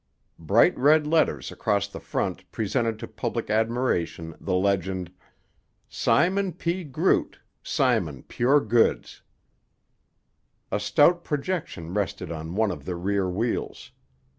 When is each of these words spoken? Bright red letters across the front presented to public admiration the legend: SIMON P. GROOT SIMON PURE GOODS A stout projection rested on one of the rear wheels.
Bright 0.39 0.75
red 0.79 1.05
letters 1.05 1.51
across 1.51 1.87
the 1.87 1.99
front 1.99 2.51
presented 2.51 2.97
to 2.97 3.07
public 3.07 3.51
admiration 3.51 4.33
the 4.41 4.55
legend: 4.55 5.11
SIMON 5.89 6.53
P. 6.53 6.83
GROOT 6.83 7.37
SIMON 7.61 8.23
PURE 8.23 8.61
GOODS 8.61 9.21
A 10.71 10.79
stout 10.79 11.23
projection 11.23 11.93
rested 11.93 12.31
on 12.31 12.55
one 12.55 12.71
of 12.71 12.85
the 12.85 12.95
rear 12.95 13.29
wheels. 13.29 13.91